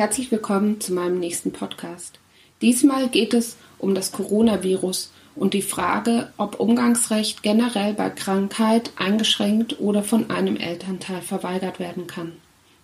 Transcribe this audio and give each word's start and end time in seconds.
Herzlich 0.00 0.32
willkommen 0.32 0.80
zu 0.80 0.94
meinem 0.94 1.20
nächsten 1.20 1.52
Podcast. 1.52 2.20
Diesmal 2.62 3.10
geht 3.10 3.34
es 3.34 3.58
um 3.76 3.94
das 3.94 4.12
Coronavirus 4.12 5.12
und 5.36 5.52
die 5.52 5.60
Frage, 5.60 6.32
ob 6.38 6.58
Umgangsrecht 6.58 7.42
generell 7.42 7.92
bei 7.92 8.08
Krankheit 8.08 8.92
eingeschränkt 8.96 9.78
oder 9.78 10.02
von 10.02 10.30
einem 10.30 10.56
Elternteil 10.56 11.20
verweigert 11.20 11.80
werden 11.80 12.06
kann. 12.06 12.32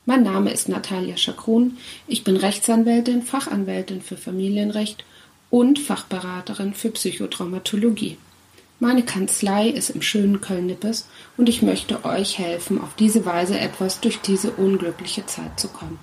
Mein 0.04 0.24
Name 0.24 0.50
ist 0.50 0.68
Natalia 0.68 1.16
Schakron. 1.16 1.78
Ich 2.06 2.22
bin 2.22 2.36
Rechtsanwältin, 2.36 3.22
Fachanwältin 3.22 4.02
für 4.02 4.18
Familienrecht 4.18 5.02
und 5.48 5.78
Fachberaterin 5.78 6.74
für 6.74 6.90
Psychotraumatologie. 6.90 8.18
Meine 8.78 9.04
Kanzlei 9.04 9.70
ist 9.70 9.88
im 9.88 10.02
schönen 10.02 10.42
Köln-Nippes 10.42 11.08
und 11.38 11.48
ich 11.48 11.62
möchte 11.62 12.04
euch 12.04 12.38
helfen, 12.38 12.78
auf 12.78 12.94
diese 12.94 13.24
Weise 13.24 13.58
etwas 13.58 14.00
durch 14.00 14.20
diese 14.20 14.50
unglückliche 14.50 15.24
Zeit 15.24 15.58
zu 15.58 15.68
kommen. 15.68 15.98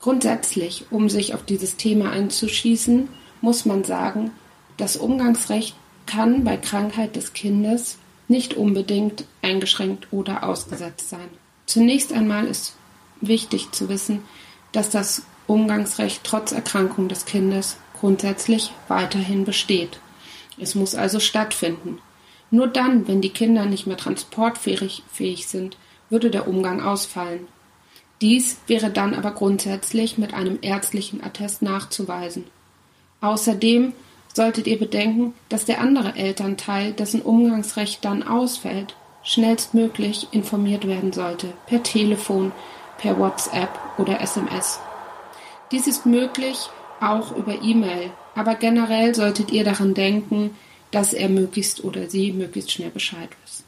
Grundsätzlich, 0.00 0.86
um 0.90 1.08
sich 1.08 1.34
auf 1.34 1.44
dieses 1.44 1.76
Thema 1.76 2.10
einzuschießen, 2.10 3.08
muss 3.40 3.64
man 3.64 3.84
sagen, 3.84 4.30
das 4.76 4.96
Umgangsrecht 4.96 5.74
kann 6.06 6.44
bei 6.44 6.56
Krankheit 6.56 7.16
des 7.16 7.32
Kindes 7.32 7.98
nicht 8.28 8.54
unbedingt 8.54 9.24
eingeschränkt 9.42 10.08
oder 10.12 10.44
ausgesetzt 10.44 11.10
sein. 11.10 11.28
Zunächst 11.66 12.12
einmal 12.12 12.46
ist 12.46 12.76
wichtig 13.20 13.72
zu 13.72 13.88
wissen, 13.88 14.22
dass 14.72 14.90
das 14.90 15.22
Umgangsrecht 15.46 16.22
trotz 16.24 16.52
Erkrankung 16.52 17.08
des 17.08 17.24
Kindes 17.24 17.76
grundsätzlich 17.98 18.70
weiterhin 18.86 19.44
besteht. 19.44 19.98
Es 20.58 20.74
muss 20.74 20.94
also 20.94 21.20
stattfinden. 21.20 21.98
Nur 22.50 22.68
dann, 22.68 23.08
wenn 23.08 23.20
die 23.20 23.30
Kinder 23.30 23.66
nicht 23.66 23.86
mehr 23.86 23.96
transportfähig 23.96 25.02
sind, 25.46 25.76
würde 26.10 26.30
der 26.30 26.48
Umgang 26.48 26.80
ausfallen. 26.80 27.48
Dies 28.20 28.58
wäre 28.66 28.90
dann 28.90 29.14
aber 29.14 29.30
grundsätzlich 29.30 30.18
mit 30.18 30.34
einem 30.34 30.58
ärztlichen 30.60 31.22
Attest 31.22 31.62
nachzuweisen. 31.62 32.44
Außerdem 33.20 33.92
solltet 34.34 34.66
ihr 34.66 34.78
bedenken, 34.78 35.34
dass 35.48 35.64
der 35.64 35.80
andere 35.80 36.16
Elternteil, 36.16 36.92
dessen 36.92 37.22
Umgangsrecht 37.22 38.04
dann 38.04 38.22
ausfällt, 38.22 38.96
schnellstmöglich 39.22 40.28
informiert 40.32 40.86
werden 40.86 41.12
sollte, 41.12 41.52
per 41.66 41.82
Telefon, 41.82 42.52
per 42.98 43.18
WhatsApp 43.18 43.78
oder 43.98 44.20
SMS. 44.20 44.80
Dies 45.70 45.86
ist 45.86 46.06
möglich 46.06 46.70
auch 47.00 47.36
über 47.36 47.62
E-Mail, 47.62 48.10
aber 48.34 48.54
generell 48.54 49.14
solltet 49.14 49.50
ihr 49.52 49.64
daran 49.64 49.94
denken, 49.94 50.56
dass 50.90 51.12
er 51.12 51.28
möglichst 51.28 51.84
oder 51.84 52.08
sie 52.08 52.32
möglichst 52.32 52.72
schnell 52.72 52.90
Bescheid 52.90 53.28
weiß. 53.42 53.64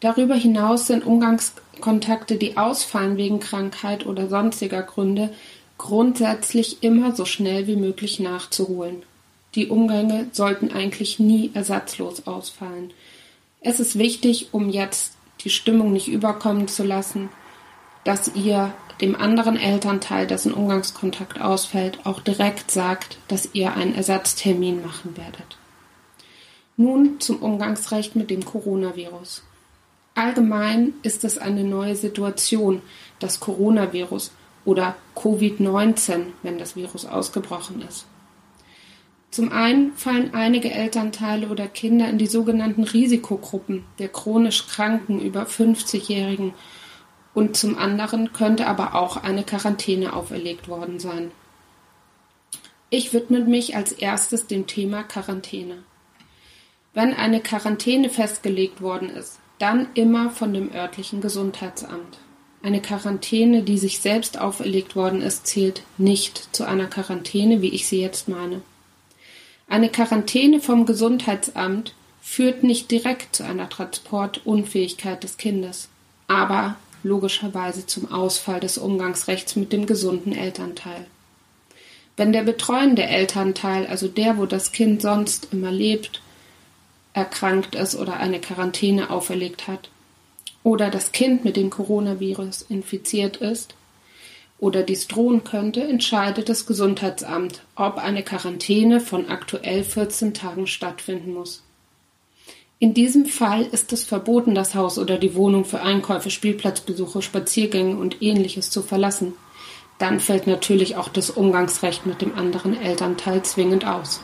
Darüber 0.00 0.34
hinaus 0.34 0.86
sind 0.86 1.04
Umgangskontakte, 1.04 2.36
die 2.36 2.56
ausfallen 2.56 3.16
wegen 3.16 3.40
Krankheit 3.40 4.06
oder 4.06 4.28
sonstiger 4.28 4.82
Gründe, 4.82 5.30
grundsätzlich 5.76 6.82
immer 6.82 7.14
so 7.14 7.24
schnell 7.24 7.66
wie 7.66 7.76
möglich 7.76 8.20
nachzuholen. 8.20 9.02
Die 9.54 9.68
Umgänge 9.68 10.26
sollten 10.32 10.72
eigentlich 10.72 11.18
nie 11.18 11.50
ersatzlos 11.54 12.26
ausfallen. 12.26 12.92
Es 13.60 13.80
ist 13.80 13.98
wichtig, 13.98 14.48
um 14.52 14.68
jetzt 14.68 15.14
die 15.40 15.50
Stimmung 15.50 15.92
nicht 15.92 16.08
überkommen 16.08 16.68
zu 16.68 16.84
lassen, 16.84 17.28
dass 18.04 18.34
ihr 18.34 18.72
dem 19.00 19.16
anderen 19.16 19.56
Elternteil, 19.56 20.26
dessen 20.26 20.52
Umgangskontakt 20.52 21.40
ausfällt, 21.40 22.04
auch 22.04 22.20
direkt 22.20 22.70
sagt, 22.70 23.18
dass 23.28 23.50
ihr 23.52 23.74
einen 23.74 23.94
Ersatztermin 23.94 24.82
machen 24.82 25.16
werdet. 25.16 25.56
Nun 26.76 27.20
zum 27.20 27.42
Umgangsrecht 27.42 28.16
mit 28.16 28.30
dem 28.30 28.44
Coronavirus. 28.44 29.42
Allgemein 30.18 30.94
ist 31.04 31.22
es 31.22 31.38
eine 31.38 31.62
neue 31.62 31.94
Situation, 31.94 32.82
das 33.20 33.38
Coronavirus 33.38 34.32
oder 34.64 34.96
Covid-19, 35.14 36.32
wenn 36.42 36.58
das 36.58 36.74
Virus 36.74 37.06
ausgebrochen 37.06 37.84
ist. 37.88 38.04
Zum 39.30 39.52
einen 39.52 39.92
fallen 39.92 40.34
einige 40.34 40.72
Elternteile 40.72 41.46
oder 41.50 41.68
Kinder 41.68 42.08
in 42.08 42.18
die 42.18 42.26
sogenannten 42.26 42.82
Risikogruppen 42.82 43.84
der 44.00 44.08
chronisch 44.08 44.66
Kranken 44.66 45.20
über 45.20 45.44
50-Jährigen 45.44 46.52
und 47.32 47.56
zum 47.56 47.78
anderen 47.78 48.32
könnte 48.32 48.66
aber 48.66 48.96
auch 48.96 49.18
eine 49.18 49.44
Quarantäne 49.44 50.14
auferlegt 50.14 50.66
worden 50.66 50.98
sein. 50.98 51.30
Ich 52.90 53.12
widme 53.12 53.44
mich 53.44 53.76
als 53.76 53.92
erstes 53.92 54.48
dem 54.48 54.66
Thema 54.66 55.04
Quarantäne. 55.04 55.84
Wenn 56.92 57.14
eine 57.14 57.40
Quarantäne 57.40 58.10
festgelegt 58.10 58.80
worden 58.80 59.10
ist, 59.10 59.38
dann 59.58 59.88
immer 59.94 60.30
von 60.30 60.54
dem 60.54 60.72
örtlichen 60.72 61.20
Gesundheitsamt. 61.20 62.18
Eine 62.62 62.82
Quarantäne, 62.82 63.62
die 63.62 63.78
sich 63.78 64.00
selbst 64.00 64.40
auferlegt 64.40 64.96
worden 64.96 65.22
ist, 65.22 65.46
zählt 65.46 65.82
nicht 65.96 66.54
zu 66.54 66.66
einer 66.66 66.86
Quarantäne, 66.86 67.62
wie 67.62 67.70
ich 67.70 67.86
sie 67.86 68.00
jetzt 68.00 68.28
meine. 68.28 68.62
Eine 69.68 69.90
Quarantäne 69.90 70.60
vom 70.60 70.86
Gesundheitsamt 70.86 71.94
führt 72.20 72.62
nicht 72.62 72.90
direkt 72.90 73.36
zu 73.36 73.44
einer 73.44 73.68
Transportunfähigkeit 73.68 75.22
des 75.22 75.36
Kindes, 75.36 75.88
aber 76.26 76.76
logischerweise 77.02 77.86
zum 77.86 78.10
Ausfall 78.10 78.60
des 78.60 78.76
Umgangsrechts 78.76 79.56
mit 79.56 79.72
dem 79.72 79.86
gesunden 79.86 80.32
Elternteil. 80.32 81.06
Wenn 82.16 82.32
der 82.32 82.42
betreuende 82.42 83.04
Elternteil, 83.04 83.86
also 83.86 84.08
der, 84.08 84.38
wo 84.38 84.46
das 84.46 84.72
Kind 84.72 85.00
sonst 85.02 85.48
immer 85.52 85.70
lebt, 85.70 86.20
erkrankt 87.18 87.74
ist 87.74 87.96
oder 87.96 88.14
eine 88.18 88.40
Quarantäne 88.40 89.10
auferlegt 89.10 89.66
hat 89.66 89.90
oder 90.62 90.88
das 90.88 91.12
Kind 91.12 91.44
mit 91.44 91.56
dem 91.56 91.68
Coronavirus 91.68 92.62
infiziert 92.62 93.38
ist 93.38 93.74
oder 94.58 94.82
dies 94.82 95.08
drohen 95.08 95.42
könnte, 95.44 95.82
entscheidet 95.82 96.48
das 96.48 96.66
Gesundheitsamt, 96.66 97.62
ob 97.74 97.96
eine 97.98 98.22
Quarantäne 98.22 99.00
von 99.00 99.28
aktuell 99.28 99.82
14 99.84 100.34
Tagen 100.34 100.66
stattfinden 100.66 101.34
muss. 101.34 101.62
In 102.80 102.94
diesem 102.94 103.26
Fall 103.26 103.62
ist 103.62 103.92
es 103.92 104.04
verboten, 104.04 104.54
das 104.54 104.76
Haus 104.76 104.98
oder 104.98 105.18
die 105.18 105.34
Wohnung 105.34 105.64
für 105.64 105.82
Einkäufe, 105.82 106.30
Spielplatzbesuche, 106.30 107.22
Spaziergänge 107.22 107.96
und 107.96 108.22
ähnliches 108.22 108.70
zu 108.70 108.82
verlassen. 108.82 109.32
Dann 109.98 110.20
fällt 110.20 110.46
natürlich 110.46 110.96
auch 110.96 111.08
das 111.08 111.30
Umgangsrecht 111.30 112.06
mit 112.06 112.20
dem 112.20 112.36
anderen 112.36 112.80
Elternteil 112.80 113.42
zwingend 113.42 113.84
aus. 113.84 114.20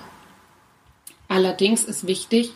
Allerdings 1.27 1.83
ist 1.85 2.07
wichtig, 2.07 2.53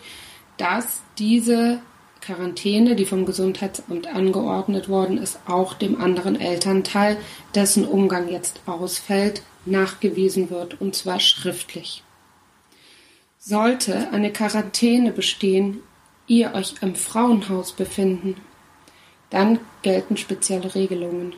dass 0.58 1.02
diese 1.18 1.80
Quarantäne, 2.20 2.94
die 2.96 3.06
vom 3.06 3.24
Gesundheitsamt 3.24 4.06
angeordnet 4.06 4.88
worden 4.88 5.18
ist, 5.18 5.38
auch 5.46 5.72
dem 5.72 6.00
anderen 6.00 6.38
Elternteil, 6.38 7.16
dessen 7.54 7.86
Umgang 7.86 8.28
jetzt 8.28 8.60
ausfällt, 8.66 9.42
nachgewiesen 9.64 10.50
wird, 10.50 10.80
und 10.80 10.94
zwar 10.94 11.20
schriftlich. 11.20 12.02
Sollte 13.38 14.10
eine 14.12 14.32
Quarantäne 14.32 15.12
bestehen, 15.12 15.80
ihr 16.26 16.54
euch 16.54 16.74
im 16.82 16.94
Frauenhaus 16.94 17.72
befinden, 17.72 18.36
dann 19.30 19.60
gelten 19.82 20.16
spezielle 20.16 20.74
Regelungen. 20.74 21.34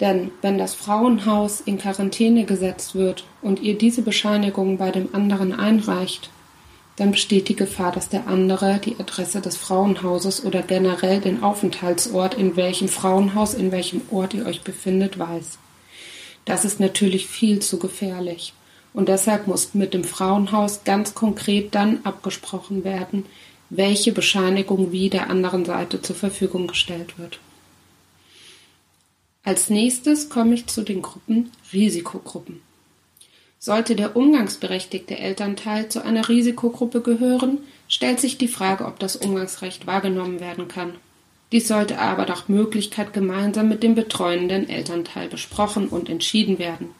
Denn 0.00 0.32
wenn 0.42 0.58
das 0.58 0.74
Frauenhaus 0.74 1.60
in 1.60 1.78
Quarantäne 1.78 2.44
gesetzt 2.44 2.94
wird 2.94 3.24
und 3.42 3.60
ihr 3.60 3.78
diese 3.78 4.02
Bescheinigung 4.02 4.76
bei 4.76 4.90
dem 4.90 5.14
anderen 5.14 5.52
einreicht, 5.52 6.30
dann 6.96 7.10
besteht 7.10 7.48
die 7.48 7.56
Gefahr, 7.56 7.90
dass 7.90 8.08
der 8.08 8.28
andere 8.28 8.78
die 8.78 8.96
Adresse 8.98 9.40
des 9.40 9.56
Frauenhauses 9.56 10.44
oder 10.44 10.62
generell 10.62 11.20
den 11.20 11.42
Aufenthaltsort, 11.42 12.34
in 12.34 12.56
welchem 12.56 12.88
Frauenhaus, 12.88 13.54
in 13.54 13.72
welchem 13.72 14.02
Ort 14.10 14.34
ihr 14.34 14.46
euch 14.46 14.62
befindet, 14.62 15.18
weiß. 15.18 15.58
Das 16.44 16.64
ist 16.64 16.78
natürlich 16.78 17.26
viel 17.26 17.60
zu 17.60 17.78
gefährlich. 17.78 18.52
Und 18.92 19.08
deshalb 19.08 19.48
muss 19.48 19.74
mit 19.74 19.92
dem 19.92 20.04
Frauenhaus 20.04 20.84
ganz 20.84 21.14
konkret 21.14 21.74
dann 21.74 22.00
abgesprochen 22.04 22.84
werden, 22.84 23.26
welche 23.70 24.12
Bescheinigung 24.12 24.92
wie 24.92 25.10
der 25.10 25.30
anderen 25.30 25.64
Seite 25.64 26.00
zur 26.00 26.14
Verfügung 26.14 26.68
gestellt 26.68 27.18
wird. 27.18 27.40
Als 29.42 29.68
nächstes 29.68 30.28
komme 30.28 30.54
ich 30.54 30.68
zu 30.68 30.82
den 30.82 31.02
Gruppen 31.02 31.50
Risikogruppen. 31.72 32.62
Sollte 33.64 33.96
der 33.96 34.14
umgangsberechtigte 34.14 35.16
Elternteil 35.16 35.88
zu 35.88 36.04
einer 36.04 36.28
Risikogruppe 36.28 37.00
gehören, 37.00 37.60
stellt 37.88 38.20
sich 38.20 38.36
die 38.36 38.46
Frage, 38.46 38.84
ob 38.84 38.98
das 38.98 39.16
Umgangsrecht 39.16 39.86
wahrgenommen 39.86 40.38
werden 40.38 40.68
kann. 40.68 40.96
Dies 41.50 41.66
sollte 41.66 41.98
aber 41.98 42.26
nach 42.26 42.46
Möglichkeit 42.46 43.14
gemeinsam 43.14 43.70
mit 43.70 43.82
dem 43.82 43.94
betreuenden 43.94 44.68
Elternteil 44.68 45.30
besprochen 45.30 45.88
und 45.88 46.10
entschieden 46.10 46.58
werden. 46.58 46.90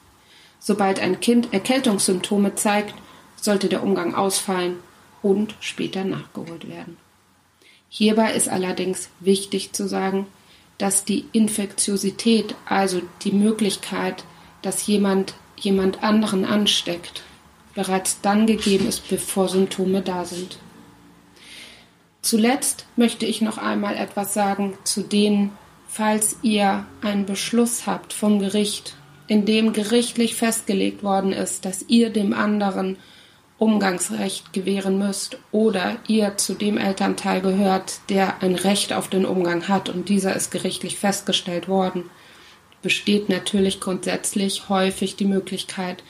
Sobald 0.58 1.00
ein 1.00 1.20
Kind 1.20 1.52
Erkältungssymptome 1.52 2.54
zeigt, 2.54 2.94
sollte 3.36 3.68
der 3.68 3.82
Umgang 3.82 4.14
ausfallen 4.14 4.76
und 5.20 5.54
später 5.60 6.02
nachgeholt 6.04 6.66
werden. 6.66 6.96
Hierbei 7.90 8.32
ist 8.32 8.48
allerdings 8.48 9.10
wichtig 9.20 9.74
zu 9.74 9.86
sagen, 9.86 10.26
dass 10.78 11.04
die 11.04 11.26
Infektiosität, 11.32 12.54
also 12.64 13.02
die 13.22 13.32
Möglichkeit, 13.32 14.24
dass 14.62 14.86
jemand 14.86 15.34
jemand 15.56 16.02
anderen 16.02 16.44
ansteckt, 16.44 17.22
bereits 17.74 18.20
dann 18.20 18.46
gegeben 18.46 18.88
ist, 18.88 19.08
bevor 19.08 19.48
Symptome 19.48 20.02
da 20.02 20.24
sind. 20.24 20.58
Zuletzt 22.22 22.86
möchte 22.96 23.26
ich 23.26 23.40
noch 23.40 23.58
einmal 23.58 23.96
etwas 23.96 24.34
sagen 24.34 24.74
zu 24.84 25.02
den 25.02 25.52
falls 25.94 26.38
ihr 26.42 26.84
einen 27.02 27.24
Beschluss 27.24 27.86
habt 27.86 28.12
vom 28.12 28.40
Gericht, 28.40 28.96
in 29.28 29.46
dem 29.46 29.72
gerichtlich 29.72 30.34
festgelegt 30.34 31.04
worden 31.04 31.32
ist, 31.32 31.64
dass 31.64 31.84
ihr 31.86 32.10
dem 32.10 32.32
anderen 32.32 32.96
Umgangsrecht 33.58 34.52
gewähren 34.52 34.98
müsst 34.98 35.38
oder 35.52 35.98
ihr 36.08 36.36
zu 36.36 36.54
dem 36.54 36.78
Elternteil 36.78 37.40
gehört, 37.40 38.00
der 38.08 38.42
ein 38.42 38.56
Recht 38.56 38.92
auf 38.92 39.06
den 39.06 39.24
Umgang 39.24 39.68
hat 39.68 39.88
und 39.88 40.08
dieser 40.08 40.34
ist 40.34 40.50
gerichtlich 40.50 40.98
festgestellt 40.98 41.68
worden, 41.68 42.10
besteht 42.84 43.30
natürlich 43.30 43.80
grundsätzlich 43.80 44.68
häufig 44.68 45.16
die 45.16 45.24
Möglichkeit, 45.24 46.04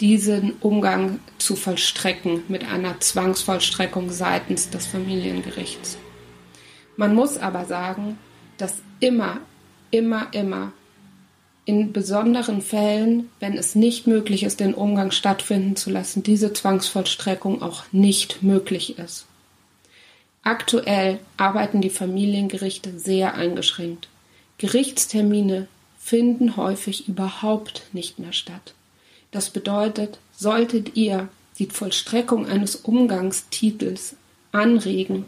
diesen 0.00 0.52
Umgang 0.60 1.18
zu 1.38 1.56
vollstrecken 1.56 2.44
mit 2.46 2.64
einer 2.64 3.00
Zwangsvollstreckung 3.00 4.10
seitens 4.10 4.70
des 4.70 4.86
Familiengerichts. 4.86 5.98
Man 6.96 7.16
muss 7.16 7.36
aber 7.36 7.64
sagen, 7.64 8.16
dass 8.58 8.76
immer, 9.00 9.40
immer, 9.90 10.28
immer 10.32 10.72
in 11.64 11.92
besonderen 11.92 12.62
Fällen, 12.62 13.28
wenn 13.40 13.58
es 13.58 13.74
nicht 13.74 14.06
möglich 14.06 14.44
ist, 14.44 14.60
den 14.60 14.72
Umgang 14.72 15.10
stattfinden 15.10 15.74
zu 15.74 15.90
lassen, 15.90 16.22
diese 16.22 16.52
Zwangsvollstreckung 16.52 17.60
auch 17.60 17.82
nicht 17.90 18.44
möglich 18.44 18.98
ist. 19.00 19.26
Aktuell 20.42 21.18
arbeiten 21.36 21.80
die 21.80 21.90
Familiengerichte 21.90 22.98
sehr 22.98 23.34
eingeschränkt. 23.34 24.08
Gerichtstermine 24.58 25.66
finden 26.02 26.56
häufig 26.56 27.08
überhaupt 27.08 27.82
nicht 27.92 28.18
mehr 28.18 28.32
statt. 28.32 28.74
Das 29.30 29.50
bedeutet, 29.50 30.18
solltet 30.32 30.96
ihr 30.96 31.28
die 31.58 31.66
Vollstreckung 31.66 32.46
eines 32.46 32.74
Umgangstitels 32.74 34.16
anregen, 34.50 35.26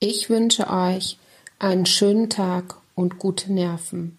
Ich 0.00 0.30
wünsche 0.30 0.68
euch 0.68 1.16
einen 1.58 1.86
schönen 1.86 2.28
Tag 2.28 2.76
und 2.94 3.18
gute 3.18 3.50
Nerven. 3.52 4.18